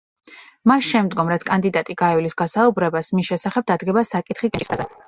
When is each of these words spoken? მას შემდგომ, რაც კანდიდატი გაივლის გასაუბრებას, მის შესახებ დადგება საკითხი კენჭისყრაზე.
მას 0.71 0.87
შემდგომ, 0.91 1.29
რაც 1.33 1.45
კანდიდატი 1.51 1.97
გაივლის 2.03 2.37
გასაუბრებას, 2.43 3.13
მის 3.21 3.33
შესახებ 3.35 3.71
დადგება 3.75 4.09
საკითხი 4.17 4.57
კენჭისყრაზე. 4.57 4.95